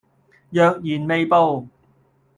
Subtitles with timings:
[0.49, 1.67] 若然未報